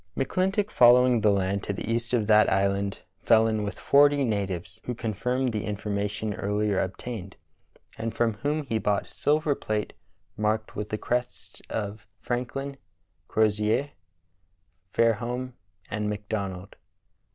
[0.17, 4.81] McClintock following the land to the east of that island fell in with forty natives,
[4.85, 7.35] who confirmed the information earlier obtained,
[7.99, 9.93] and from whom he bought silver plate
[10.35, 12.77] marked with the crests of Franklin,
[13.27, 13.91] Crozier,
[14.91, 15.53] Fairholme,
[15.91, 16.77] and McDonald.